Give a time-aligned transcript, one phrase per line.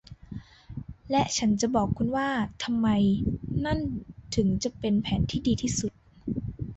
[1.11, 2.29] และฉันจะบอกคุณว่า
[2.63, 2.87] ทำไม
[3.65, 3.79] นั่น
[4.35, 5.91] ถึงจะเป็นแผนที่ดีที่สุด